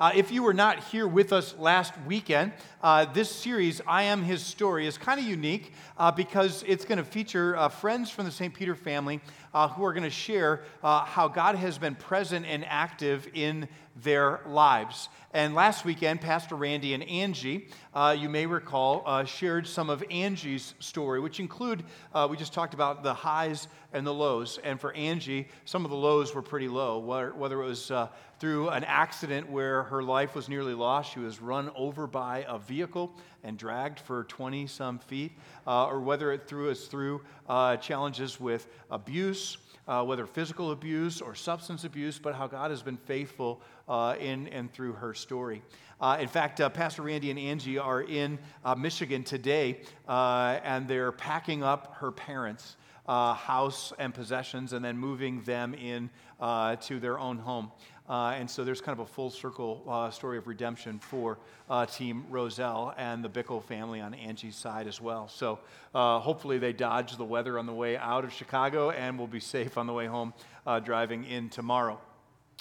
[0.00, 2.52] Uh, if you were not here with us last weekend,
[2.82, 6.96] uh, this series, I Am His Story, is kind of unique uh, because it's going
[6.96, 8.54] to feature uh, friends from the St.
[8.54, 9.20] Peter family
[9.54, 13.68] uh, who are going to share uh, how God has been present and active in
[14.02, 15.08] their lives.
[15.32, 20.02] And last weekend, Pastor Randy and Angie, uh, you may recall, uh, shared some of
[20.10, 24.58] Angie's story, which include, uh, we just talked about the highs and the lows.
[24.64, 28.08] And for Angie, some of the lows were pretty low, whether, it was uh,
[28.40, 32.58] through an accident where her life was nearly lost, she was run over by a
[32.58, 33.14] vehicle
[33.44, 35.32] and dragged for 20 some feet,
[35.66, 39.58] uh, or whether it through, was through uh, challenges with abuse
[39.90, 44.46] uh, whether physical abuse or substance abuse, but how God has been faithful uh, in
[44.48, 45.62] and through her story.
[46.00, 50.86] Uh, in fact, uh, Pastor Randy and Angie are in uh, Michigan today, uh, and
[50.86, 52.76] they're packing up her parents'
[53.06, 56.08] house and possessions and then moving them in
[56.40, 57.72] to their own home.
[58.10, 61.38] Uh, and so there's kind of a full circle uh, story of redemption for
[61.70, 65.28] uh, Team Roselle and the Bickle family on Angie's side as well.
[65.28, 65.60] So
[65.94, 69.38] uh, hopefully they dodge the weather on the way out of Chicago and will be
[69.38, 70.34] safe on the way home
[70.66, 72.00] uh, driving in tomorrow.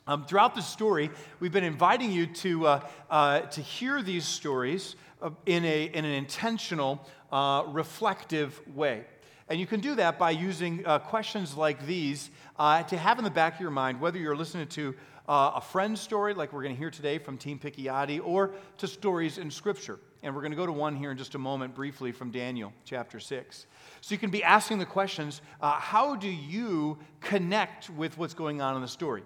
[0.05, 4.95] Um, throughout the story, we've been inviting you to, uh, to hear these stories
[5.47, 9.03] in, a, in an intentional, reflective way.
[9.49, 13.55] And you can do that by using questions like these to have in the back
[13.55, 14.93] of your mind, whether you're listening to
[15.29, 18.87] uh, a friend's story, like we're going to hear today from Team Picciotti, or to
[18.87, 19.99] stories in Scripture.
[20.23, 22.73] And we're going to go to one here in just a moment, briefly, from Daniel
[22.83, 23.67] chapter 6.
[24.01, 28.59] So you can be asking the questions uh, how do you connect with what's going
[28.59, 29.21] on in the story?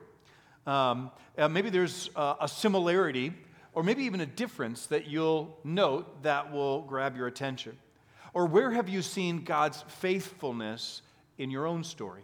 [0.68, 3.32] Um, uh, maybe there's uh, a similarity,
[3.74, 7.78] or maybe even a difference that you'll note that will grab your attention.
[8.34, 11.02] Or where have you seen God's faithfulness
[11.38, 12.24] in your own story?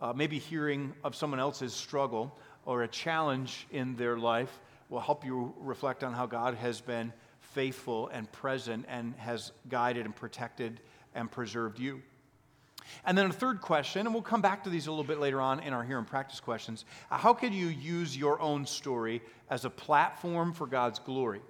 [0.00, 2.38] Uh, maybe hearing of someone else's struggle
[2.68, 7.14] or a challenge in their life will help you reflect on how God has been
[7.40, 10.78] faithful and present and has guided and protected
[11.14, 12.02] and preserved you.
[13.06, 15.40] And then a third question, and we'll come back to these a little bit later
[15.40, 16.84] on in our here and practice questions.
[17.10, 21.40] How can you use your own story as a platform for God's glory,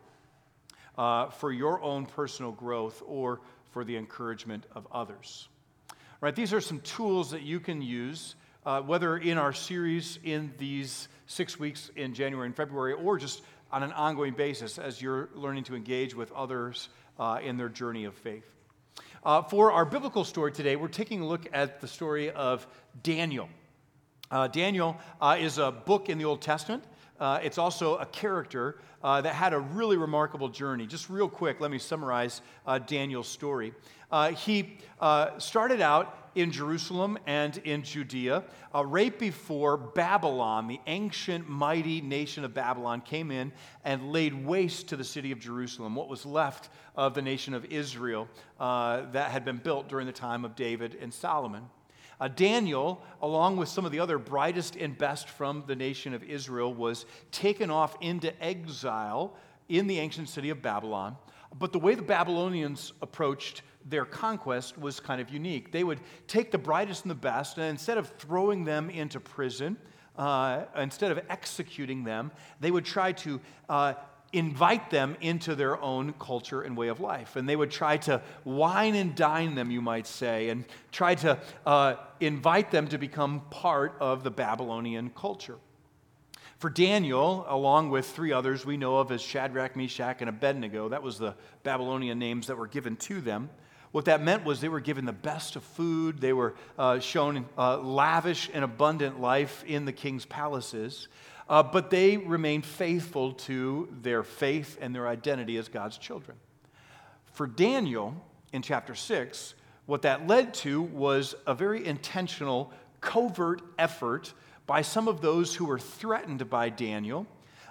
[0.97, 3.41] uh, for your own personal growth, or
[3.71, 5.49] for the encouragement of others?
[6.21, 6.35] Right?
[6.35, 8.37] These are some tools that you can use
[8.69, 13.41] uh, whether in our series in these six weeks in January and February, or just
[13.73, 18.05] on an ongoing basis as you're learning to engage with others uh, in their journey
[18.05, 18.45] of faith.
[19.25, 22.67] Uh, for our biblical story today, we're taking a look at the story of
[23.03, 23.49] Daniel.
[24.31, 26.85] Uh, Daniel uh, is a book in the Old Testament.
[27.19, 30.87] Uh, it's also a character uh, that had a really remarkable journey.
[30.87, 33.73] Just real quick, let me summarize uh, Daniel's story.
[34.11, 38.45] Uh, he uh, started out in Jerusalem and in Judea
[38.75, 43.53] uh, right before Babylon, the ancient, mighty nation of Babylon, came in
[43.85, 47.65] and laid waste to the city of Jerusalem, what was left of the nation of
[47.67, 48.29] Israel
[48.61, 51.65] uh, that had been built during the time of David and Solomon.
[52.21, 56.23] Uh, Daniel, along with some of the other brightest and best from the nation of
[56.25, 59.37] Israel, was taken off into exile
[59.69, 61.17] in the ancient city of Babylon.
[61.59, 65.73] But the way the Babylonians approached their conquest was kind of unique.
[65.73, 69.77] They would take the brightest and the best, and instead of throwing them into prison,
[70.17, 73.95] uh, instead of executing them, they would try to uh,
[74.33, 77.37] invite them into their own culture and way of life.
[77.37, 81.39] And they would try to wine and dine them, you might say, and try to
[81.65, 85.57] uh, invite them to become part of the Babylonian culture.
[86.59, 91.03] For Daniel, along with three others we know of as Shadrach, Meshach, and Abednego, that
[91.03, 93.49] was the Babylonian names that were given to them.
[93.93, 97.47] What that meant was they were given the best of food, they were uh, shown
[97.57, 101.09] uh, lavish and abundant life in the king's palaces,
[101.49, 106.37] uh, but they remained faithful to their faith and their identity as God's children.
[107.33, 108.15] For Daniel,
[108.53, 109.55] in chapter 6,
[109.87, 114.35] what that led to was a very intentional, covert effort
[114.67, 117.27] by some of those who were threatened by Daniel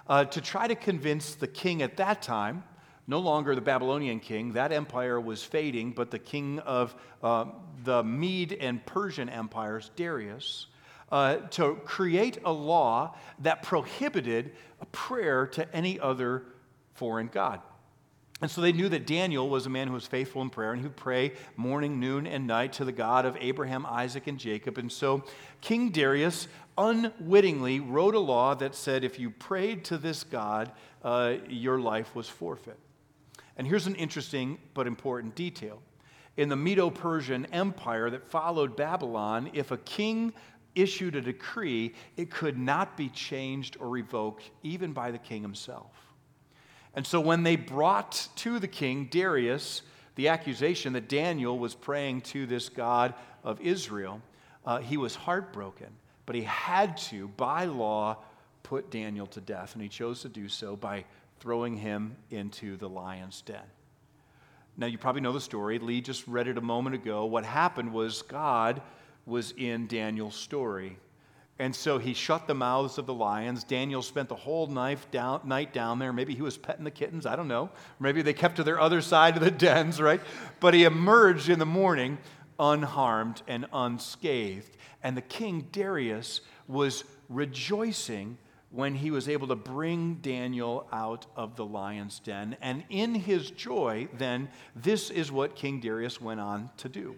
[0.08, 2.64] uh, to try to convince the king at that time
[3.08, 4.52] no longer the Babylonian king.
[4.52, 7.46] That empire was fading, but the king of uh,
[7.82, 10.66] the Mede and Persian empires, Darius,
[11.10, 16.42] uh, to create a law that prohibited a prayer to any other
[16.94, 17.60] foreign god.
[18.40, 20.80] And so they knew that Daniel was a man who was faithful in prayer and
[20.80, 24.78] who pray morning, noon, and night to the God of Abraham, Isaac, and Jacob.
[24.78, 25.24] And so
[25.60, 26.46] King Darius
[26.76, 30.70] unwittingly wrote a law that said if you prayed to this God,
[31.02, 32.78] uh, your life was forfeit.
[33.56, 35.82] And here's an interesting but important detail.
[36.36, 40.32] In the Medo Persian Empire that followed Babylon, if a king
[40.80, 45.92] issued a decree, it could not be changed or revoked, even by the king himself.
[46.94, 49.82] And so when they brought to the king Darius
[50.14, 53.14] the accusation that Daniel was praying to this God
[53.44, 54.20] of Israel,
[54.66, 55.88] uh, he was heartbroken.
[56.26, 58.18] But he had to, by law,
[58.64, 59.74] put Daniel to death.
[59.74, 61.04] And he chose to do so by
[61.40, 63.62] throwing him into the lion's den.
[64.76, 65.78] Now, you probably know the story.
[65.78, 67.24] Lee just read it a moment ago.
[67.24, 68.82] What happened was God
[69.28, 70.98] was in Daniel's story.
[71.60, 73.64] And so he shut the mouths of the lions.
[73.64, 74.66] Daniel spent the whole
[75.10, 76.12] down, night down there.
[76.12, 77.26] Maybe he was petting the kittens.
[77.26, 77.70] I don't know.
[77.98, 80.20] Maybe they kept to their other side of the dens, right?
[80.60, 82.18] But he emerged in the morning
[82.60, 84.76] unharmed and unscathed.
[85.02, 88.38] And the king Darius was rejoicing
[88.70, 92.56] when he was able to bring Daniel out of the lion's den.
[92.60, 97.16] And in his joy, then, this is what King Darius went on to do.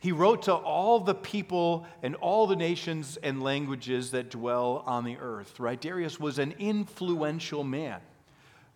[0.00, 5.04] He wrote to all the people and all the nations and languages that dwell on
[5.04, 5.80] the earth, right?
[5.80, 8.00] Darius was an influential man,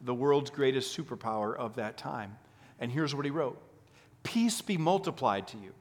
[0.01, 2.37] the world's greatest superpower of that time.
[2.81, 3.61] And here's what he wrote
[4.23, 5.73] Peace be multiplied to you.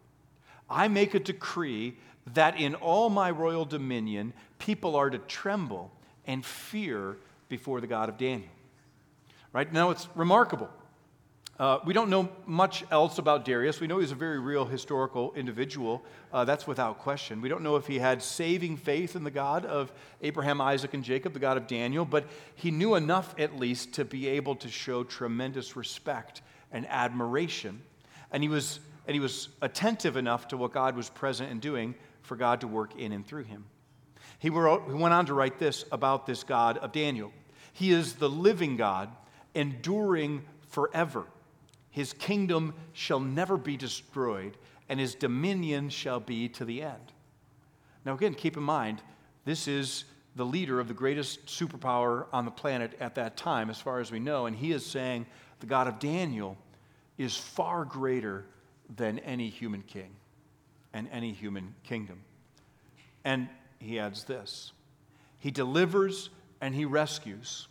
[0.70, 1.96] I make a decree
[2.34, 5.92] that in all my royal dominion, people are to tremble
[6.26, 7.18] and fear
[7.50, 8.50] before the God of Daniel.
[9.54, 10.70] Right now, it's remarkable
[11.58, 13.80] uh, we don't know much else about Darius.
[13.80, 16.04] We know he's a very real historical individual.
[16.34, 17.40] Uh, that's without question.
[17.40, 21.02] We don't know if he had saving faith in the God of Abraham, Isaac, and
[21.02, 22.26] Jacob, the God of Daniel, but
[22.56, 26.42] he knew enough at least to be able to show tremendous respect
[26.74, 27.82] and admiration.
[28.32, 31.96] And he was, and he was attentive enough to what God was present and doing
[32.22, 33.64] for God to work in and through him.
[34.40, 37.32] He, wrote, he went on to write this about this God of Daniel
[37.72, 39.10] He is the living God,
[39.54, 41.26] enduring forever.
[41.96, 44.58] His kingdom shall never be destroyed,
[44.90, 47.14] and his dominion shall be to the end.
[48.04, 49.02] Now, again, keep in mind,
[49.46, 50.04] this is
[50.36, 54.12] the leader of the greatest superpower on the planet at that time, as far as
[54.12, 55.26] we know, and he is saying
[55.62, 56.58] the God of Daniel
[57.18, 58.44] is far greater
[58.98, 60.10] than any human king
[60.92, 62.20] and any human kingdom.
[63.24, 63.48] And
[63.80, 64.74] he adds this
[65.40, 67.70] He delivers and he rescues.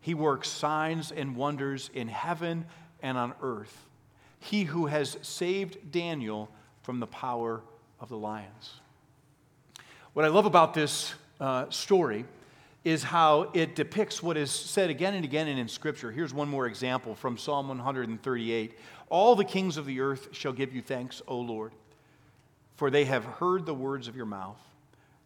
[0.00, 2.64] He works signs and wonders in heaven
[3.02, 3.86] and on earth.
[4.38, 6.48] He who has saved Daniel
[6.82, 7.60] from the power
[8.00, 8.80] of the lions.
[10.12, 12.24] What I love about this uh, story
[12.84, 16.10] is how it depicts what is said again and again and in Scripture.
[16.10, 18.78] Here's one more example from Psalm 138
[19.10, 21.72] All the kings of the earth shall give you thanks, O Lord,
[22.76, 24.60] for they have heard the words of your mouth,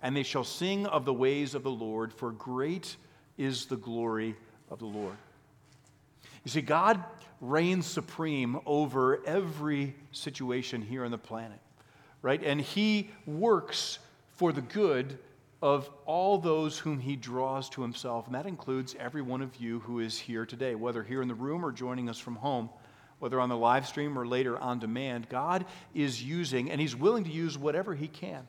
[0.03, 2.97] and they shall sing of the ways of the Lord, for great
[3.39, 4.35] is the glory
[4.71, 5.17] of the Lord.
[6.45, 7.03] You see, God
[7.41, 11.59] reigns supreme over every situation here on the planet,
[12.23, 12.43] right?
[12.43, 13.99] And He works
[14.37, 15.19] for the good
[15.63, 18.27] of all those whom He draws to Himself.
[18.27, 21.35] And that includes every one of you who is here today, whether here in the
[21.35, 22.69] room or joining us from home,
[23.19, 25.29] whether on the live stream or later on demand.
[25.29, 25.65] God
[25.95, 28.47] is using, and He's willing to use whatever He can,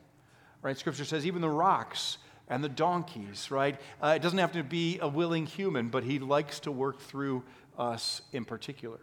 [0.62, 0.76] right?
[0.76, 2.18] Scripture says, even the rocks
[2.48, 3.80] and the donkeys, right?
[4.02, 7.42] Uh, it doesn't have to be a willing human, but he likes to work through
[7.78, 8.98] us in particular,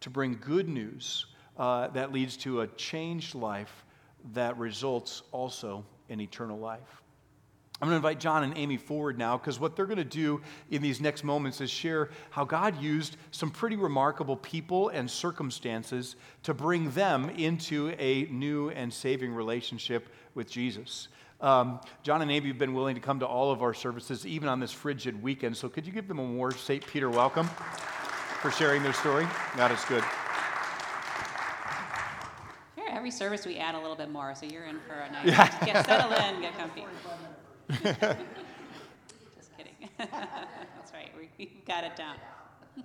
[0.00, 1.26] to bring good news
[1.56, 3.84] uh, that leads to a changed life
[4.34, 7.02] that results also in eternal life.
[7.80, 10.40] I'm going to invite John and Amy forward now because what they're going to do
[10.70, 16.16] in these next moments is share how God used some pretty remarkable people and circumstances
[16.44, 21.08] to bring them into a new and saving relationship with Jesus.
[21.38, 24.48] Um, John and Amy have been willing to come to all of our services, even
[24.48, 25.54] on this frigid weekend.
[25.54, 26.86] So, could you give them a more St.
[26.86, 27.46] Peter welcome?
[28.46, 29.26] For sharing their story.
[29.56, 30.04] God is good.
[32.76, 35.26] Here, every service we add a little bit more, so you're in for a nice.
[35.26, 35.64] Yeah.
[35.64, 36.84] Get settled in, get comfy.
[37.68, 39.74] Just kidding.
[39.98, 41.10] That's right.
[41.36, 42.16] We got it down.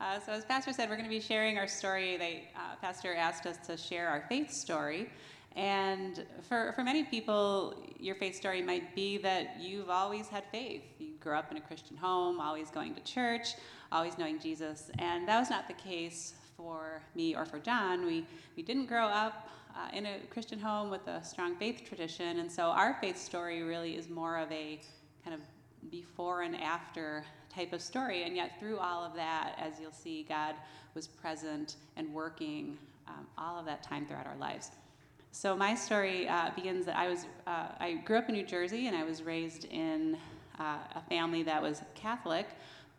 [0.00, 2.16] Uh, so as Pastor said, we're going to be sharing our story.
[2.16, 5.10] They, uh, Pastor asked us to share our faith story.
[5.56, 10.84] And for, for many people, your faith story might be that you've always had faith.
[11.00, 13.54] You grew up in a Christian home, always going to church,
[13.92, 14.90] always knowing Jesus.
[14.98, 18.04] And that was not the case for me or for John.
[18.04, 22.40] We, we didn't grow up uh, in a Christian home with a strong faith tradition.
[22.40, 24.80] And so our faith story really is more of a
[25.24, 25.40] kind of
[25.90, 28.24] before and after type of story.
[28.24, 30.54] And yet, through all of that, as you'll see, God
[30.94, 34.70] was present and working um, all of that time throughout our lives.
[35.30, 38.86] So my story uh, begins that I was uh, I grew up in New Jersey
[38.86, 40.16] and I was raised in
[40.58, 42.46] uh, a family that was Catholic,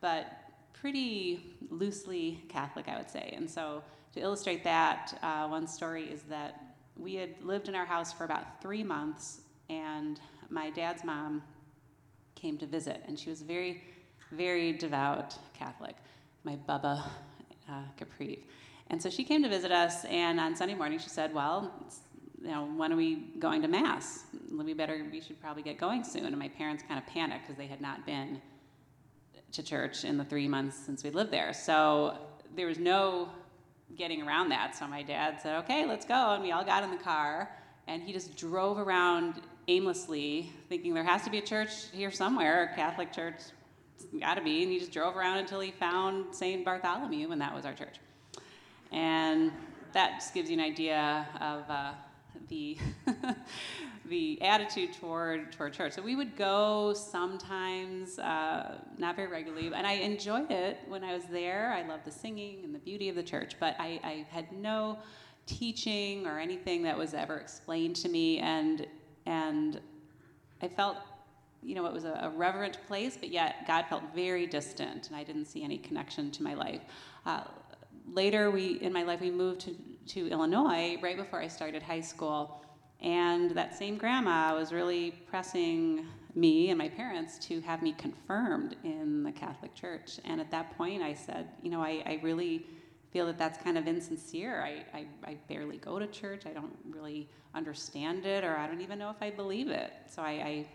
[0.01, 0.38] but
[0.74, 3.34] pretty loosely Catholic, I would say.
[3.36, 7.86] And so, to illustrate that, uh, one story is that we had lived in our
[7.86, 11.44] house for about three months and my dad's mom
[12.36, 13.84] came to visit, and she was very,
[14.32, 15.96] very devout Catholic,
[16.44, 17.04] my Bubba
[17.70, 18.36] uh.
[18.92, 21.72] And so she came to visit us, and on Sunday morning she said, Well,
[22.41, 24.25] you know, when are we going to Mass?
[24.51, 26.25] We better, we should probably get going soon.
[26.25, 28.41] And my parents kind of panicked because they had not been
[29.51, 31.53] to church in the three months since we lived there.
[31.53, 32.17] So
[32.55, 33.29] there was no
[33.96, 34.75] getting around that.
[34.75, 36.34] So my dad said, okay, let's go.
[36.34, 37.50] And we all got in the car,
[37.88, 42.72] and he just drove around aimlessly, thinking there has to be a church here somewhere,
[42.72, 43.39] a Catholic church,
[44.19, 44.63] got to be.
[44.63, 46.63] And he just drove around until he found St.
[46.63, 47.96] Bartholomew, and that was our church.
[48.91, 49.51] And
[49.93, 51.93] that just gives you an idea of uh,
[52.50, 52.77] the
[54.09, 55.93] the attitude toward toward church.
[55.93, 61.13] So we would go sometimes, uh, not very regularly, and I enjoyed it when I
[61.13, 61.71] was there.
[61.71, 64.98] I loved the singing and the beauty of the church, but I, I had no
[65.45, 68.88] teaching or anything that was ever explained to me, and
[69.25, 69.79] and
[70.62, 70.98] I felt.
[71.62, 75.15] You know, it was a, a reverent place, but yet God felt very distant, and
[75.17, 76.79] I didn't see any connection to my life.
[77.25, 77.43] Uh,
[78.13, 79.75] later, we in my life we moved to
[80.10, 82.63] to Illinois right before I started high school,
[83.01, 88.75] and that same grandma was really pressing me and my parents to have me confirmed
[88.84, 90.20] in the Catholic Church.
[90.25, 92.66] And at that point, I said, you know, I, I really
[93.12, 94.62] feel that that's kind of insincere.
[94.62, 96.44] I, I, I, barely go to church.
[96.46, 99.92] I don't really understand it, or I don't even know if I believe it.
[100.08, 100.68] So I, I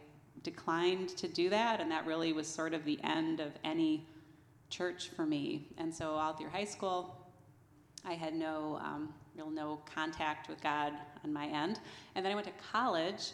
[0.43, 4.07] declined to do that, and that really was sort of the end of any
[4.69, 5.69] church for me.
[5.79, 7.17] And so all through high school,
[8.05, 10.93] I had no um, real no contact with God
[11.25, 11.81] on my end.
[12.15, 13.33] And then I went to college,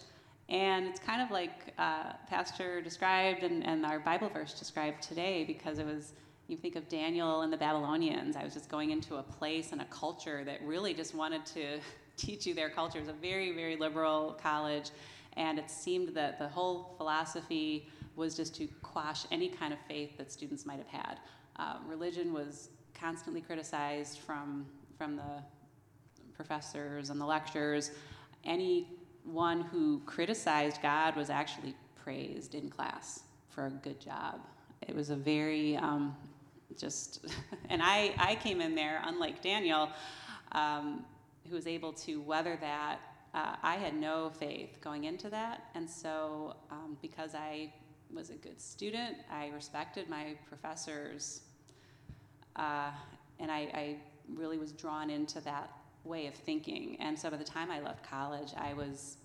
[0.48, 5.44] and it's kind of like uh, Pastor described and, and our Bible verse described today
[5.44, 6.12] because it was,
[6.48, 8.36] you think of Daniel and the Babylonians.
[8.36, 11.80] I was just going into a place and a culture that really just wanted to
[12.16, 12.98] teach you their culture.
[12.98, 14.90] It was a very, very liberal college,
[15.36, 20.18] and it seemed that the whole philosophy was just to quash any kind of faith
[20.18, 21.20] that students might have had.
[21.56, 24.66] Uh, religion was constantly criticized from,
[24.98, 25.42] from the
[26.40, 27.90] professors and the lectures,
[28.44, 34.40] anyone who criticized God was actually praised in class for a good job.
[34.88, 36.16] It was a very um,
[36.78, 37.26] just,
[37.68, 39.90] and I, I came in there, unlike Daniel,
[40.52, 41.04] um,
[41.46, 43.00] who was able to weather that.
[43.34, 47.70] Uh, I had no faith going into that, and so um, because I
[48.12, 51.42] was a good student, I respected my professors,
[52.56, 52.90] uh,
[53.38, 53.96] and I, I
[54.34, 55.70] really was drawn into that
[56.04, 56.96] way of thinking.
[57.00, 59.16] And so by the time I left college, I was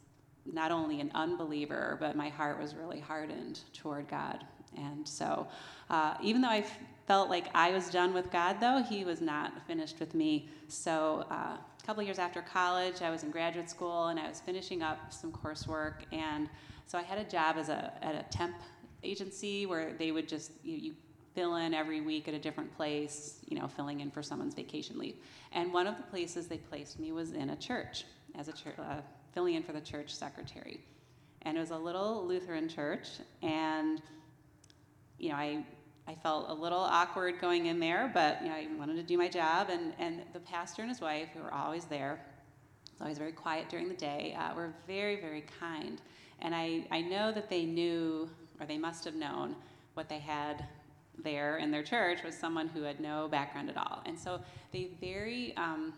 [0.46, 4.46] not only an unbeliever, but my heart was really hardened toward God.
[4.78, 5.48] And so,
[5.90, 6.66] uh, even though I
[7.08, 10.50] felt like I was done with God, though, He was not finished with me.
[10.68, 14.42] So, uh, a couple years after college, I was in graduate school and I was
[14.42, 16.02] finishing up some coursework.
[16.12, 16.50] And
[16.88, 18.56] so, I had a job as a, at a temp
[19.04, 20.94] agency where they would just, you, you
[21.36, 24.98] fill in every week at a different place, you know, filling in for someone's vacation
[24.98, 25.18] leave.
[25.52, 28.76] And one of the places they placed me was in a church as a church,
[28.80, 29.02] uh,
[29.34, 30.80] filling in for the church secretary.
[31.42, 33.10] And it was a little Lutheran church,
[33.44, 34.02] and
[35.20, 35.64] you know, I
[36.08, 39.18] I felt a little awkward going in there, but you know, I wanted to do
[39.18, 39.70] my job.
[39.70, 42.20] And and the pastor and his wife, who were always there,
[43.00, 46.02] always very quiet during the day, uh, were very very kind.
[46.40, 48.28] And I I know that they knew,
[48.60, 49.56] or they must have known,
[49.94, 50.66] what they had
[51.24, 54.02] there in their church was someone who had no background at all.
[54.06, 54.42] And so
[54.72, 55.94] they very um,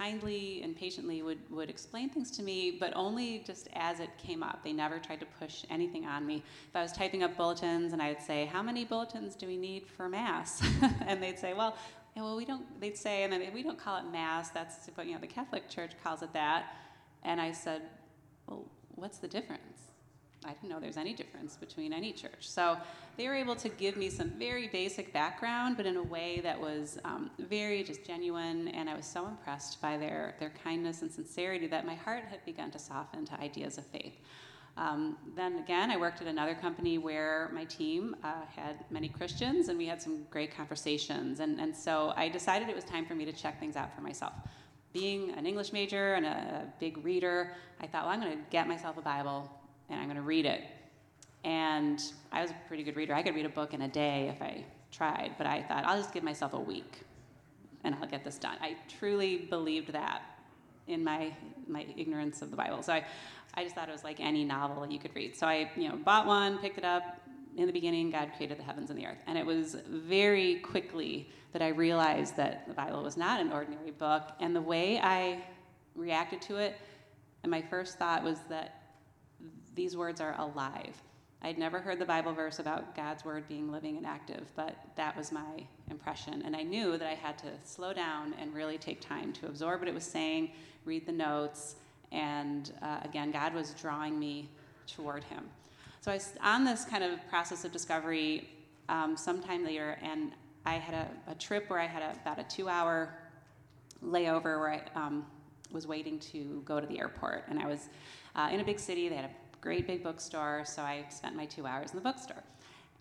[0.00, 4.42] kindly and patiently would, would explain things to me, but only just as it came
[4.42, 4.64] up.
[4.64, 6.42] They never tried to push anything on me.
[6.68, 9.58] If I was typing up bulletins and I would say, How many bulletins do we
[9.58, 10.62] need for Mass?
[11.06, 11.76] and they'd say, Well,
[12.16, 15.06] yeah, well, we don't, they'd say, and then we don't call it Mass, that's what,
[15.06, 16.74] you know, the Catholic Church calls it that.
[17.22, 17.82] And I said,
[18.46, 19.69] Well, what's the difference?
[20.44, 22.48] I didn't know there's any difference between any church.
[22.48, 22.76] So
[23.16, 26.58] they were able to give me some very basic background, but in a way that
[26.58, 28.68] was um, very just genuine.
[28.68, 32.44] And I was so impressed by their, their kindness and sincerity that my heart had
[32.46, 34.14] begun to soften to ideas of faith.
[34.76, 39.68] Um, then again, I worked at another company where my team uh, had many Christians
[39.68, 41.40] and we had some great conversations.
[41.40, 44.00] And, and so I decided it was time for me to check things out for
[44.00, 44.32] myself.
[44.94, 48.66] Being an English major and a, big reader, I thought, well, I'm going to get
[48.66, 49.50] myself a Bible
[49.90, 50.62] and I'm going to read it.
[51.44, 52.00] And
[52.32, 53.14] I was a pretty good reader.
[53.14, 55.98] I could read a book in a day if I tried, but I thought, I'll
[55.98, 57.00] just give myself a week
[57.84, 58.56] and I'll get this done.
[58.60, 60.22] I truly believed that
[60.86, 61.32] in my,
[61.66, 62.82] my ignorance of the Bible.
[62.82, 63.04] So I,
[63.54, 65.36] I just thought it was like any novel you could read.
[65.36, 67.20] So I you know, bought one, picked it up.
[67.56, 69.22] In the beginning, God created the heavens and the earth.
[69.26, 73.90] And it was very quickly that I realized that the Bible was not an ordinary
[73.90, 74.30] book.
[74.40, 75.42] And the way I
[75.96, 76.76] reacted to it,
[77.42, 78.79] and my first thought was that
[79.74, 81.00] these words are alive.
[81.42, 85.16] I'd never heard the Bible verse about God's word being living and active, but that
[85.16, 86.42] was my impression.
[86.44, 89.80] And I knew that I had to slow down and really take time to absorb
[89.80, 90.50] what it was saying,
[90.84, 91.76] read the notes,
[92.12, 94.50] and uh, again, God was drawing me
[94.86, 95.44] toward Him.
[96.02, 98.48] So I was on this kind of process of discovery
[98.88, 100.32] um, sometime later, and
[100.66, 103.14] I had a, a trip where I had a, about a two hour
[104.04, 105.24] layover where I um,
[105.72, 107.44] was waiting to go to the airport.
[107.48, 107.88] And I was
[108.34, 111.46] uh, in a big city, they had a great big bookstore, so I spent my
[111.46, 112.42] two hours in the bookstore.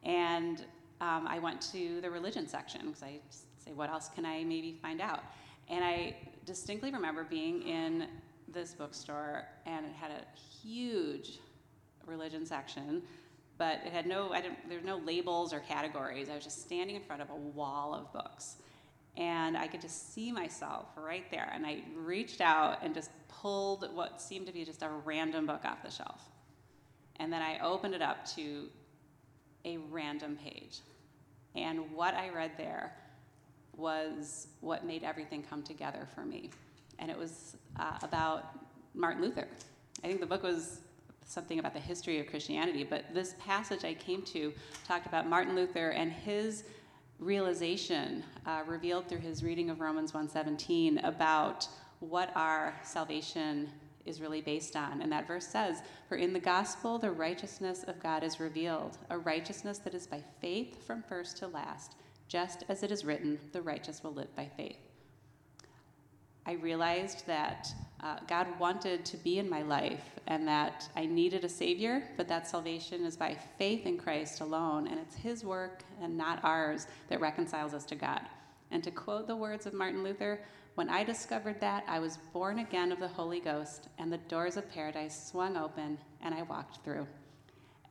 [0.04, 0.66] And
[1.02, 3.20] um, I went to the religion section because I
[3.58, 5.24] say, what else can I maybe find out?
[5.70, 8.08] And I distinctly remember being in
[8.48, 11.40] this bookstore, and it had a huge
[12.06, 13.04] religion section,
[13.58, 16.30] but it had no, I didn't, there were no labels or categories.
[16.30, 18.56] I was just standing in front of a wall of books.
[19.18, 21.52] And I could just see myself right there.
[21.54, 25.66] And I reached out and just pulled what seemed to be just a random book
[25.66, 26.22] off the shelf.
[27.20, 28.68] And then I opened it up to
[29.66, 30.80] a random page.
[31.56, 32.94] And what I read there
[33.76, 36.50] was what made everything come together for me.
[37.00, 38.60] And it was uh, about
[38.94, 39.48] Martin Luther.
[40.04, 40.82] I think the book was
[41.26, 44.54] something about the history of Christianity, but this passage I came to
[44.88, 46.64] talked about Martin Luther and his
[47.20, 51.68] realization uh, revealed through his reading of Romans 1:17 about
[52.00, 53.70] what our salvation
[54.10, 55.02] is really based on.
[55.02, 59.18] And that verse says, For in the gospel, the righteousness of God is revealed, a
[59.18, 61.96] righteousness that is by faith from first to last,
[62.28, 64.78] just as it is written, the righteous will live by faith.
[66.46, 67.68] I realized that
[68.02, 72.28] uh, God wanted to be in my life and that I needed a Savior, but
[72.28, 76.88] that salvation is by faith in Christ alone, and it's His work and not ours
[77.10, 78.22] that reconciles us to God.
[78.72, 80.40] And to quote the words of Martin Luther,
[80.80, 84.56] when I discovered that, I was born again of the Holy Ghost, and the doors
[84.56, 87.06] of paradise swung open, and I walked through.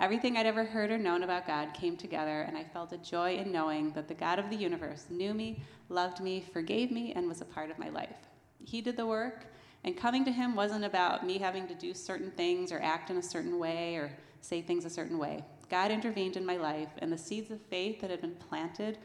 [0.01, 3.37] Everything I'd ever heard or known about God came together, and I felt a joy
[3.37, 7.29] in knowing that the God of the universe knew me, loved me, forgave me, and
[7.29, 8.17] was a part of my life.
[8.65, 9.45] He did the work,
[9.85, 13.19] and coming to Him wasn't about me having to do certain things or act in
[13.19, 15.45] a certain way or say things a certain way.
[15.69, 18.97] God intervened in my life, and the seeds of faith that had been planted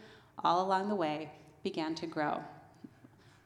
[0.41, 1.32] all along the way
[1.63, 2.41] began to grow.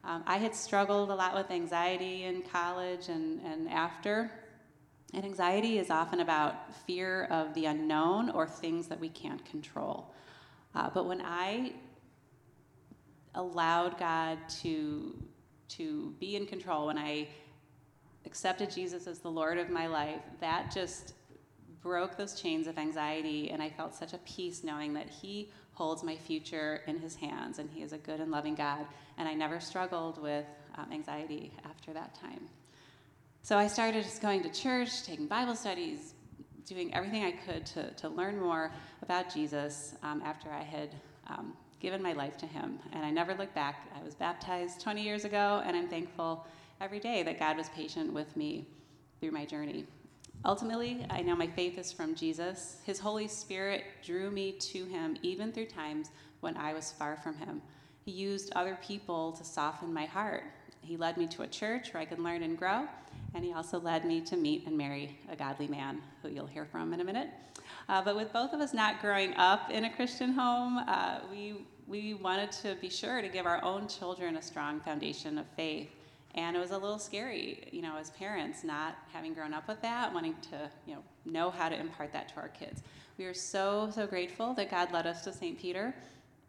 [0.04, 4.32] Um, I had struggled a lot with anxiety in college and, and after.
[5.14, 10.14] And anxiety is often about fear of the unknown or things that we can't control.
[10.76, 11.74] Uh, but when I
[13.36, 15.16] allowed God to,
[15.70, 17.28] to be in control, when I
[18.26, 21.14] accepted Jesus as the Lord of my life, that just
[21.82, 26.04] broke those chains of anxiety, and I felt such a peace knowing that He holds
[26.04, 28.84] my future in his hands, and he is a good and loving God.
[29.20, 32.42] And I never struggled with um, anxiety after that time.
[33.44, 36.16] So I started just going to church, taking Bible studies,
[36.66, 38.72] doing everything I could to, to learn more
[39.04, 40.96] about Jesus um, after I had
[41.28, 42.80] um, given my life to him.
[42.92, 43.88] And I never looked back.
[43.96, 46.44] I was baptized 20 years ago, and I'm thankful
[46.82, 48.66] every day that God was patient with me
[49.20, 49.86] through my journey.
[50.46, 52.78] Ultimately, I know my faith is from Jesus.
[52.86, 57.36] His Holy Spirit drew me to him even through times when I was far from
[57.38, 57.62] him.
[58.06, 60.44] He used other people to soften my heart.
[60.82, 62.88] He led me to a church where I could learn and grow,
[63.34, 66.66] and he also led me to meet and marry a godly man who you'll hear
[66.66, 67.30] from in a minute.
[67.90, 71.66] Uh, but with both of us not growing up in a Christian home, uh, we,
[71.88, 75.90] we wanted to be sure to give our own children a strong foundation of faith.
[76.38, 79.82] And it was a little scary, you know, as parents, not having grown up with
[79.82, 82.84] that, wanting to, you know, know how to impart that to our kids.
[83.18, 85.60] We are so, so grateful that God led us to St.
[85.60, 85.96] Peter,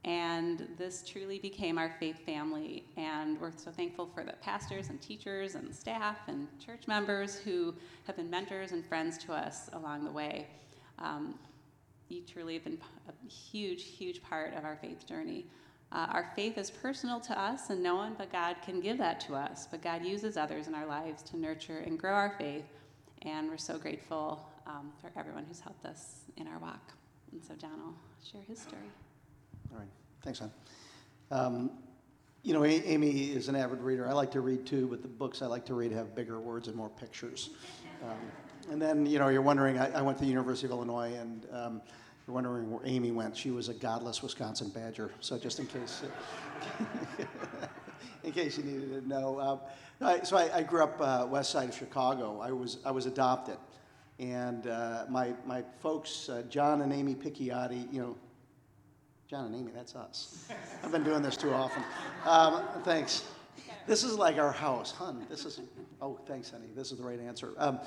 [0.04, 2.84] and this truly became our faith family.
[2.98, 7.74] And we're so thankful for the pastors and teachers and staff and church members who
[8.06, 10.48] have been mentors and friends to us along the way.
[10.98, 11.38] Um,
[12.10, 15.46] you truly have been a huge, huge part of our faith journey.
[15.90, 19.20] Uh, our faith is personal to us, and no one but God can give that
[19.20, 19.66] to us.
[19.70, 22.64] But God uses others in our lives to nurture and grow our faith,
[23.22, 26.92] and we're so grateful um, for everyone who's helped us in our walk.
[27.32, 28.82] And so, John will share his story.
[29.72, 29.88] All right,
[30.22, 30.50] thanks, Hon.
[31.30, 31.70] Um,
[32.42, 34.08] you know, Amy is an avid reader.
[34.08, 36.68] I like to read too, but the books I like to read have bigger words
[36.68, 37.50] and more pictures.
[38.02, 38.16] Um,
[38.70, 41.46] and then, you know, you're wondering, I, I, went to the University of Illinois and
[41.52, 41.82] um,
[42.28, 43.34] you're wondering where Amy went.
[43.34, 45.10] She was a godless Wisconsin Badger.
[45.20, 46.02] So just in case,
[48.22, 49.38] in case you needed to know.
[49.38, 52.38] Uh, I, so I, I, grew up uh, west side of Chicago.
[52.42, 53.56] I was I was adopted,
[54.18, 58.16] and uh, my my folks, uh, John and Amy Picciotti, you know.
[59.26, 60.48] John and Amy, that's us.
[60.82, 61.82] I've been doing this too often.
[62.24, 63.24] Um, thanks.
[63.88, 65.26] This is like our house, hun.
[65.28, 65.60] This is,
[66.00, 66.68] oh, thanks, honey.
[66.76, 67.52] This is the right answer.
[67.56, 67.80] Um,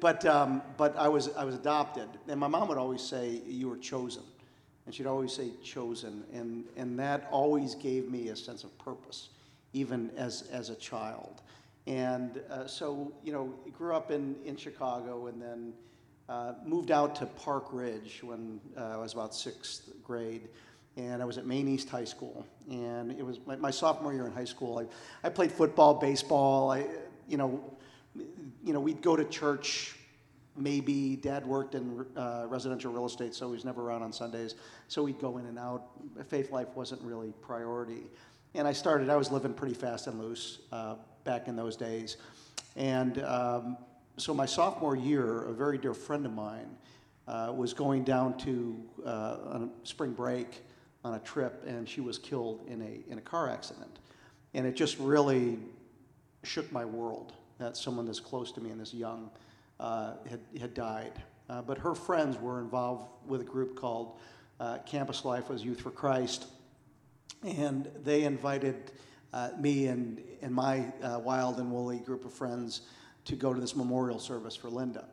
[0.00, 2.08] but, um, but I was, I was adopted.
[2.28, 4.22] And my mom would always say, you were chosen.
[4.86, 6.24] And she'd always say, chosen.
[6.32, 9.30] And, and that always gave me a sense of purpose,
[9.72, 11.42] even as, as a child.
[11.88, 15.72] And uh, so, you know, grew up in, in Chicago and then
[16.28, 20.48] uh, moved out to Park Ridge when uh, I was about sixth grade
[20.96, 22.46] and I was at Maine East High School.
[22.70, 24.78] And it was my, my sophomore year in high school.
[24.78, 26.70] I, I played football, baseball.
[26.70, 26.86] I,
[27.28, 27.62] you know,
[28.64, 29.96] you know, we'd go to church.
[30.56, 34.54] Maybe Dad worked in uh, residential real estate, so he was never around on Sundays.
[34.88, 35.88] So we'd go in and out.
[36.28, 38.04] Faith life wasn't really priority.
[38.54, 39.10] And I started.
[39.10, 42.16] I was living pretty fast and loose uh, back in those days.
[42.74, 43.76] And um,
[44.16, 46.70] so my sophomore year, a very dear friend of mine
[47.28, 50.62] uh, was going down to uh, on spring break
[51.06, 54.00] on a trip, and she was killed in a, in a car accident.
[54.54, 55.58] And it just really
[56.42, 59.30] shook my world that someone this close to me and this young
[59.78, 61.12] uh, had, had died.
[61.48, 64.18] Uh, but her friends were involved with a group called
[64.58, 66.46] uh, Campus Life was Youth for Christ,
[67.44, 68.90] and they invited
[69.32, 72.80] uh, me and, and my uh, wild and woolly group of friends
[73.26, 75.04] to go to this memorial service for Linda.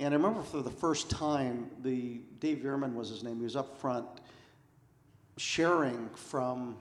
[0.00, 3.36] And I remember for the first time, the Dave Veerman was his name.
[3.36, 4.06] He was up front,
[5.40, 6.76] sharing from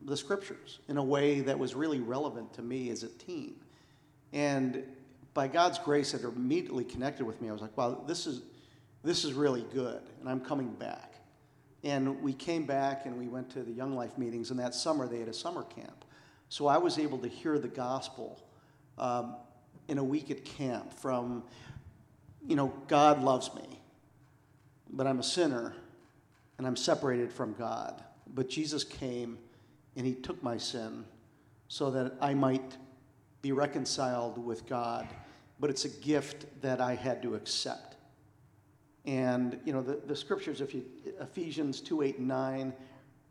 [0.00, 3.54] the scriptures in a way that was really relevant to me as a teen.
[4.32, 4.82] And
[5.34, 7.50] by God's grace, it immediately connected with me.
[7.50, 8.42] I was like, wow, this is,
[9.04, 11.16] this is really good, and I'm coming back.
[11.84, 15.06] And we came back and we went to the Young Life meetings, and that summer
[15.06, 16.06] they had a summer camp.
[16.48, 18.42] So I was able to hear the gospel
[18.96, 19.36] um,
[19.86, 21.44] in a week at camp from,
[22.46, 23.80] you know, God loves me,
[24.90, 25.74] but I'm a sinner
[26.58, 28.02] and I'm separated from God.
[28.34, 29.38] But Jesus came
[29.96, 31.04] and he took my sin
[31.68, 32.76] so that I might
[33.40, 35.08] be reconciled with God.
[35.60, 37.96] But it's a gift that I had to accept.
[39.06, 40.84] And, you know, the, the scriptures, if you,
[41.20, 42.72] Ephesians 2 8 and 9,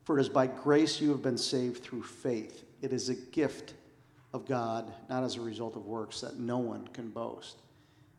[0.05, 2.63] for it is by grace you have been saved through faith.
[2.81, 3.73] It is a gift
[4.33, 7.57] of God, not as a result of works, that no one can boast.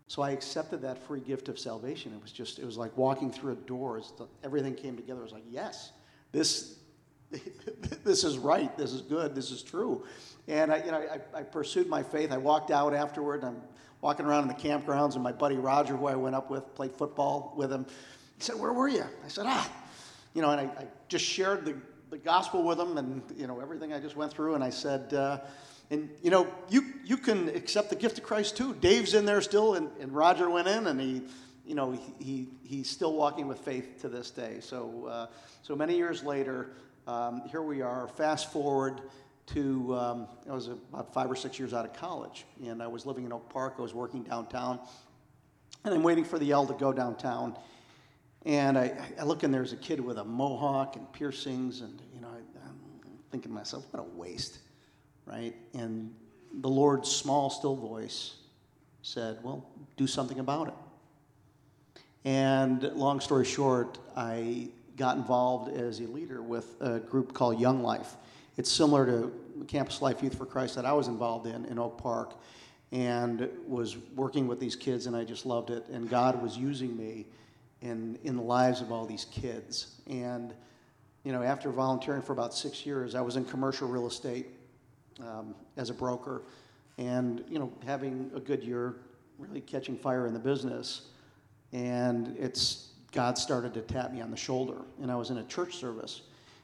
[0.08, 2.12] So I accepted that free gift of salvation.
[2.14, 4.00] It was just, it was like walking through a door.
[4.42, 5.20] Everything came together.
[5.20, 5.92] It was like, yes,
[6.32, 6.78] this,
[8.04, 8.76] this is right.
[8.78, 9.34] This is good.
[9.34, 10.04] This is true.
[10.48, 12.32] And I, you know, I, I pursued my faith.
[12.32, 13.44] I walked out afterward.
[13.44, 13.60] I'm
[14.00, 16.92] walking around in the campgrounds, and my buddy Roger, who I went up with, played
[16.92, 17.84] football with him.
[18.38, 19.70] He said, "Where were you?" I said, "Ah,"
[20.32, 21.74] you know, and I, I just shared the,
[22.10, 24.54] the gospel with him, and you know everything I just went through.
[24.54, 25.40] And I said, uh,
[25.90, 28.74] and you know, you you can accept the gift of Christ too.
[28.74, 31.22] Dave's in there still, and, and Roger went in, and he,
[31.64, 34.58] you know, he, he he's still walking with faith to this day.
[34.60, 35.26] So uh,
[35.62, 36.72] so many years later,
[37.06, 38.06] um, here we are.
[38.08, 39.00] Fast forward
[39.46, 43.06] to um, I was about five or six years out of college, and I was
[43.06, 43.76] living in Oak Park.
[43.78, 44.78] I was working downtown,
[45.84, 47.56] and I'm waiting for the L to go downtown.
[48.44, 52.20] And I, I look and there's a kid with a mohawk and piercings, and you
[52.20, 52.78] know, I, I'm
[53.30, 54.58] thinking to myself, what a waste
[55.28, 55.54] right?
[55.74, 56.14] And
[56.60, 58.34] the Lord's small, still voice
[59.02, 60.74] said, Well, do something about it.
[62.24, 67.82] And long story short, I got involved as a leader with a group called Young
[67.82, 68.16] Life.
[68.56, 71.98] It's similar to Campus Life Youth for Christ that I was involved in in Oak
[71.98, 72.34] Park
[72.90, 75.86] and was working with these kids, and I just loved it.
[75.88, 77.26] And God was using me
[77.82, 80.00] in, in the lives of all these kids.
[80.08, 80.54] And,
[81.22, 84.46] you know, after volunteering for about six years, I was in commercial real estate
[85.22, 86.42] um, as a broker,
[86.96, 88.96] and you know having a good year,
[89.38, 91.08] really catching fire in the business,
[91.72, 95.44] and it's God started to tap me on the shoulder, and I was in a
[95.44, 96.22] church service,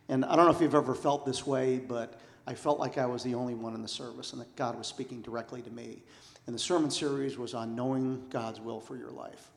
[0.08, 3.06] and I don't know if you've ever felt this way, but I felt like I
[3.06, 6.02] was the only one in the service, and that God was speaking directly to me.
[6.46, 9.50] And the sermon series was on knowing God's will for your life,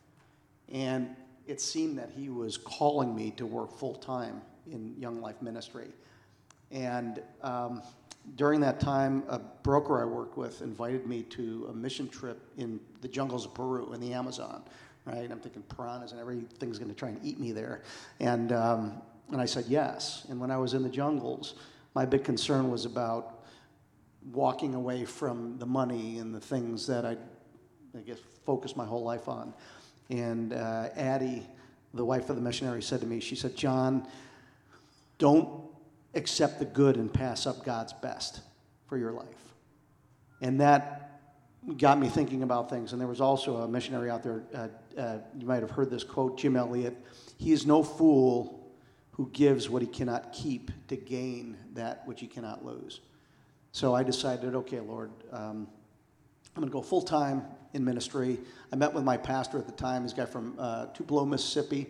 [0.71, 1.15] and
[1.47, 5.87] it seemed that He was calling me to work full time in Young Life Ministry.
[6.71, 7.81] And um,
[8.35, 12.79] during that time, a broker I worked with invited me to a mission trip in
[13.01, 14.63] the jungles of Peru in the Amazon.
[15.05, 15.31] Right?
[15.31, 17.83] I'm thinking piranhas and everything's going to try and eat me there.
[18.19, 20.25] And, um, and I said yes.
[20.29, 21.55] And when I was in the jungles,
[21.95, 23.45] my big concern was about
[24.33, 27.15] walking away from the money and the things that I,
[27.97, 29.53] I guess, focused my whole life on.
[30.09, 31.47] And uh, Addie,
[31.93, 34.05] the wife of the missionary, said to me, she said, John,
[35.17, 35.61] don't
[36.13, 38.41] accept the good and pass up God's best
[38.87, 39.27] for your life.
[40.41, 41.21] And that
[41.77, 42.91] got me thinking about things.
[42.93, 44.67] And there was also a missionary out there, uh,
[44.99, 46.95] uh, you might have heard this quote, Jim Elliot.
[47.37, 48.71] He is no fool
[49.11, 53.01] who gives what he cannot keep to gain that which he cannot lose.
[53.71, 55.67] So I decided, okay, Lord, um,
[56.55, 57.43] I'm going to go full time
[57.73, 58.39] in ministry.
[58.71, 61.87] I met with my pastor at the time, this guy from uh, Tupelo, Mississippi,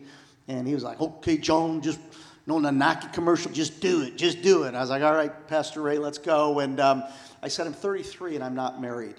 [0.48, 2.00] and he was like, okay, John, just
[2.48, 4.74] no the Nike commercial, just do it, just do it.
[4.74, 6.60] I was like, all right, Pastor Ray, let's go.
[6.60, 7.04] And um,
[7.44, 9.16] I said, I'm 33 and I'm not married,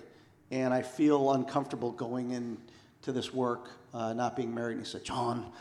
[0.50, 4.78] and I feel uncomfortable going into this work, uh, not being married.
[4.78, 5.52] And he said, John,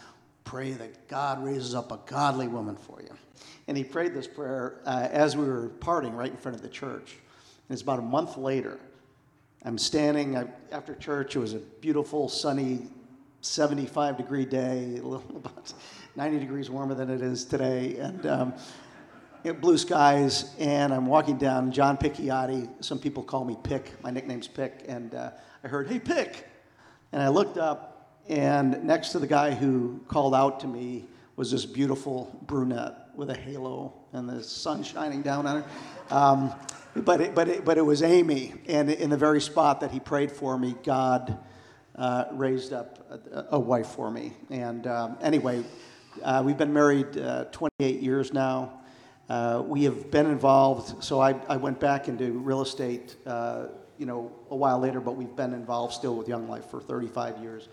[0.45, 3.11] pray that God raises up a godly woman for you.
[3.67, 6.69] And he prayed this prayer uh, as we were parting right in front of the
[6.69, 7.17] church.
[7.67, 8.79] And it's about a month later.
[9.65, 11.35] I'm standing I, after church.
[11.35, 12.87] It was a beautiful, sunny,
[13.41, 15.73] 75 degree day, a little about
[16.17, 18.53] 90 degrees warmer than it is today, and um,
[19.61, 20.55] blue skies.
[20.57, 22.67] And I'm walking down John Picciotti.
[22.83, 24.01] Some people call me Pick.
[24.01, 24.83] My nickname's Pick.
[24.87, 25.29] And uh,
[25.63, 26.47] I heard, "Hey, Pick!"
[27.11, 31.51] And I looked up, and next to the guy who called out to me was
[31.51, 36.15] this beautiful brunette with a halo and the sun shining down on her.
[36.15, 36.51] Um,
[36.95, 39.99] but, it, but, it, but it was Amy, and in the very spot that he
[39.99, 41.37] prayed for me, God
[41.95, 44.33] uh, raised up a, a, wife for me.
[44.49, 45.63] And um, anyway,
[46.23, 48.81] uh, we've been married uh, 28 years now.
[49.29, 54.05] Uh, we have been involved, so I, I went back into real estate, uh, you
[54.05, 57.67] know, a while later, but we've been involved still with Young Life for 35 years.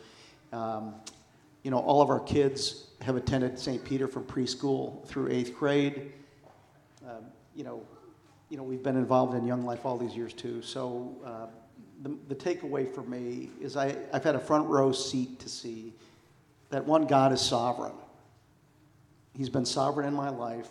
[0.52, 0.94] Um,
[1.62, 3.85] you know, all of our kids have attended St.
[3.85, 6.12] Peter from preschool through eighth grade.
[7.07, 7.83] Um, you know,
[8.50, 10.61] you know, we've been involved in Young Life all these years too.
[10.62, 11.46] So uh,
[12.02, 15.92] the, the takeaway for me is I, I've had a front row seat to see
[16.70, 17.92] that one, God is sovereign.
[19.37, 20.68] He's been sovereign in my life,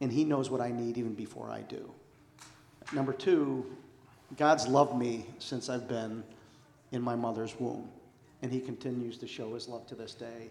[0.00, 1.90] and He knows what I need even before I do.
[2.92, 3.64] Number two,
[4.36, 6.24] God's loved me since I've been
[6.92, 7.88] in my mother's womb,
[8.42, 10.50] and He continues to show His love to this day.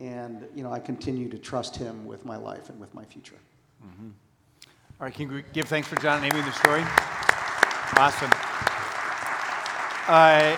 [0.00, 3.38] And, you know, I continue to trust Him with my life and with my future.
[3.84, 4.10] Mm-hmm.
[5.00, 6.82] All right, can you give thanks for John and Amy and the story?
[7.96, 8.30] Awesome.
[10.08, 10.56] Uh,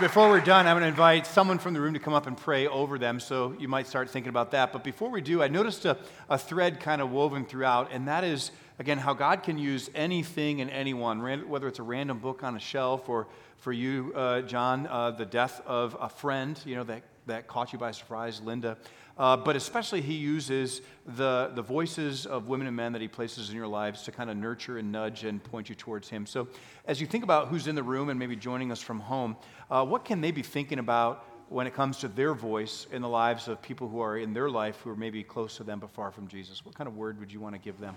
[0.00, 2.36] before we're done, I'm going to invite someone from the room to come up and
[2.36, 4.72] pray over them, so you might start thinking about that.
[4.72, 8.24] But before we do, I noticed a, a thread kind of woven throughout, and that
[8.24, 12.56] is, again, how God can use anything and anyone, whether it's a random book on
[12.56, 13.26] a shelf or
[13.58, 17.72] for you, uh, John, uh, the death of a friend, you know, that, that caught
[17.72, 18.76] you by surprise, Linda.
[19.18, 20.80] Uh, but especially, he uses
[21.16, 24.30] the, the voices of women and men that he places in your lives to kind
[24.30, 26.24] of nurture and nudge and point you towards him.
[26.24, 26.48] So,
[26.86, 29.36] as you think about who's in the room and maybe joining us from home,
[29.70, 33.08] uh, what can they be thinking about when it comes to their voice in the
[33.08, 35.90] lives of people who are in their life who are maybe close to them but
[35.90, 36.64] far from Jesus?
[36.64, 37.94] What kind of word would you want to give them?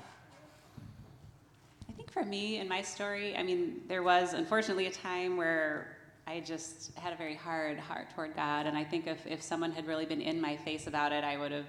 [1.88, 5.95] I think for me in my story, I mean, there was unfortunately a time where
[6.28, 9.72] I just had a very hard heart toward God, and I think if, if someone
[9.72, 11.68] had really been in my face about it, I would have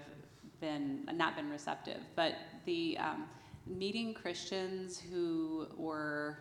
[0.61, 2.01] been not been receptive.
[2.15, 3.25] But the um,
[3.67, 6.39] meeting Christians who were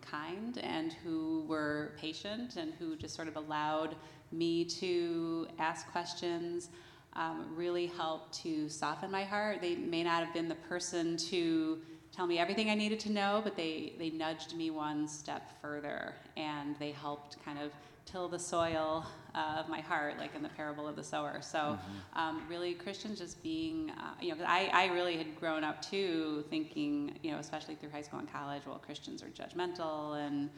[0.00, 3.96] kind and who were patient and who just sort of allowed
[4.32, 6.70] me to ask questions
[7.14, 9.60] um, really helped to soften my heart.
[9.60, 11.78] They may not have been the person to
[12.14, 16.14] tell me everything I needed to know, but they, they nudged me one step further
[16.36, 17.72] and they helped kind of
[18.06, 21.38] till the soil uh, of my heart, like in the parable of the sower.
[21.40, 22.18] So, mm-hmm.
[22.18, 26.44] um, really, Christians just being, uh, you know, I, I really had grown up too
[26.50, 30.50] thinking, you know, especially through high school and college, well, Christians are judgmental and,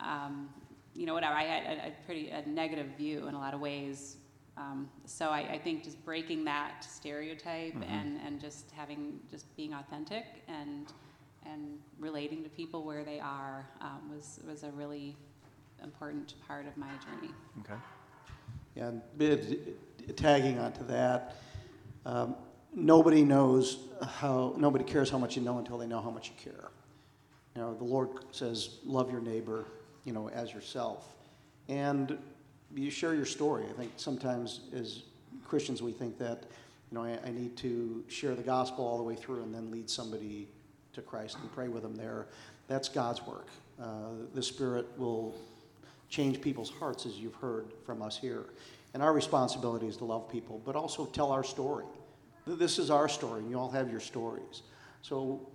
[0.00, 0.48] um,
[0.94, 1.34] you know, whatever.
[1.34, 4.16] I had a, a, pretty a negative view in a lot of ways.
[4.56, 7.82] Um, so I, I, think just breaking that stereotype mm-hmm.
[7.82, 10.92] and, and just having just being authentic and
[11.44, 15.14] and relating to people where they are um, was was a really
[15.82, 17.32] important part of my journey.
[17.60, 17.78] Okay.
[18.74, 19.02] Yeah, and
[20.16, 21.36] tagging onto that,
[22.04, 22.36] um,
[22.74, 26.34] nobody knows how, nobody cares how much you know until they know how much you
[26.52, 26.70] care.
[27.54, 29.64] You know, the Lord says, love your neighbor,
[30.04, 31.14] you know, as yourself.
[31.68, 32.18] And
[32.74, 33.64] you share your story.
[33.68, 35.02] I think sometimes as
[35.44, 36.44] Christians we think that,
[36.90, 39.70] you know, I, I need to share the gospel all the way through and then
[39.70, 40.48] lead somebody
[40.92, 42.26] to Christ and pray with them there.
[42.68, 43.48] That's God's work.
[43.80, 45.34] Uh, the Spirit will
[46.08, 48.46] change people's hearts, as you've heard from us here.
[48.94, 51.84] And our responsibility is to love people, but also tell our story.
[52.46, 54.62] This is our story, and you all have your stories.
[55.02, 55.46] So,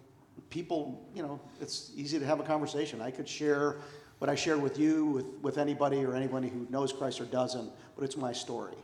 [0.50, 3.02] people, you know, it's easy to have a conversation.
[3.02, 3.78] I could share
[4.22, 7.72] what I share with you, with, with anybody or anybody who knows Christ or doesn't,
[7.96, 8.76] but it's my story.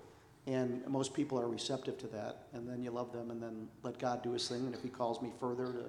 [0.47, 2.47] And most people are receptive to that.
[2.53, 4.65] And then you love them, and then let God do his thing.
[4.65, 5.83] And if he calls me further to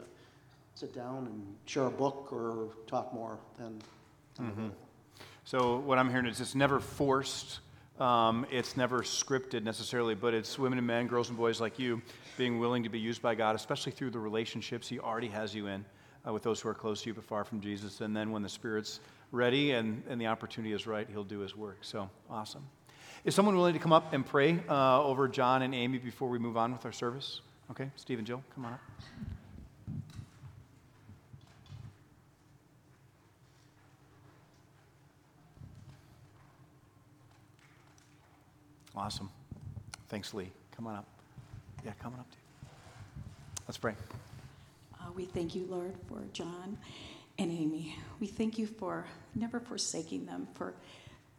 [0.75, 3.81] sit down and share a book or talk more, then.
[4.39, 4.69] Mm-hmm.
[5.45, 7.61] So what I'm hearing is it's never forced.
[7.99, 12.03] Um, it's never scripted necessarily, but it's women and men, girls and boys like you,
[12.37, 15.69] being willing to be used by God, especially through the relationships He already has you
[15.69, 15.87] in.
[16.27, 18.01] uh, with those who are close to you but far from Jesus.
[18.01, 19.01] And then when the Spirit's
[19.33, 21.79] ready and, and the opportunity is right, He'll do His work.
[21.83, 22.67] So awesome.
[23.25, 26.39] Is someone willing to come up and pray uh, over John and Amy before we
[26.39, 27.41] move on with our service?
[27.71, 28.81] Okay, Steve and Jill, come on up.
[38.97, 39.31] Awesome.
[40.09, 40.51] Thanks, Lee.
[40.75, 41.07] Come on up.
[41.85, 42.69] Yeah, come on up, too.
[43.69, 43.95] Let's pray.
[44.95, 46.77] Uh, we thank you, Lord, for John
[47.39, 47.97] and Amy.
[48.21, 50.49] We thank you for never forsaking them.
[50.55, 50.75] For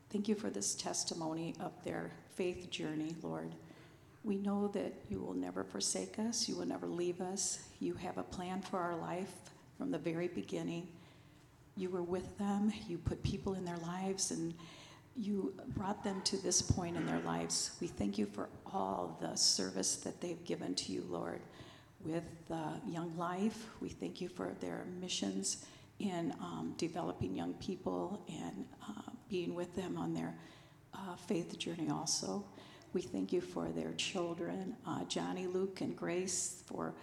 [0.09, 3.53] thank you for this testimony of their faith journey, Lord.
[4.23, 6.47] We know that you will never forsake us.
[6.47, 7.59] You will never leave us.
[7.79, 9.31] You have a plan for our life
[9.77, 10.87] from the very beginning.
[11.75, 12.71] You were with them.
[12.87, 14.53] You put people in their lives, and
[15.15, 17.71] you brought them to this point in their lives.
[17.81, 21.41] We thank you for all the service that they've given to you, Lord
[22.05, 22.23] with
[22.87, 23.67] Young Life.
[23.81, 25.65] We thank you for their missions
[25.99, 30.33] in um, developing young people and uh, being with them on their
[30.93, 32.43] uh, faith journey also.
[32.93, 36.93] We thank you for their children, uh, Johnny, Luke, and Grace, for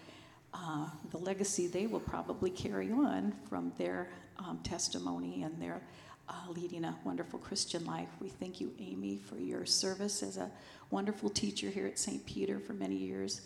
[0.53, 5.83] uh, the legacy they will probably carry on from their um, testimony and their
[6.29, 8.09] uh, leading a wonderful Christian life.
[8.21, 10.51] We thank you, Amy, for your service as a
[10.91, 12.25] wonderful teacher here at St.
[12.27, 13.43] Peter for many years.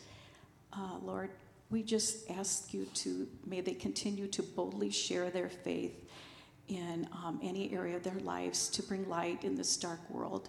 [0.72, 1.30] Uh, Lord,
[1.70, 6.08] we just ask you to, may they continue to boldly share their faith
[6.68, 10.48] in um, any area of their lives to bring light in this dark world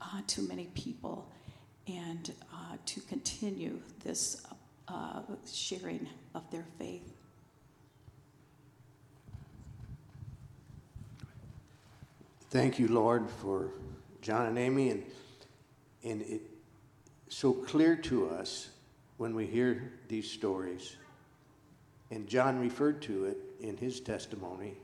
[0.00, 1.30] uh, to many people
[1.86, 4.46] and uh, to continue this
[4.88, 7.12] uh, sharing of their faith.
[12.50, 13.70] Thank you, Lord, for
[14.22, 15.04] John and Amy, and
[16.04, 16.40] and it
[17.28, 18.68] so clear to us
[19.16, 20.96] when we hear these stories.
[22.10, 24.74] And John referred to it in his testimony.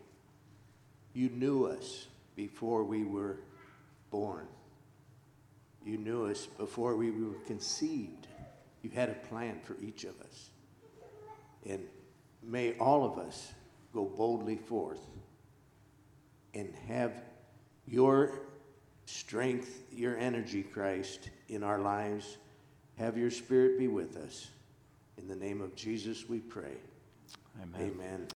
[1.15, 3.39] You knew us before we were
[4.11, 4.47] born.
[5.85, 8.27] You knew us before we were conceived.
[8.83, 10.51] You had a plan for each of us.
[11.67, 11.87] And
[12.43, 13.53] may all of us
[13.93, 15.01] go boldly forth
[16.55, 17.13] and have
[17.87, 18.41] your
[19.07, 22.39] strength, your energy, Christ, in our lives.
[22.99, 24.49] Have your spirit be with us.
[25.19, 26.77] In the name of Jesus, we pray.
[27.63, 27.93] Amen.
[27.95, 28.27] Amen.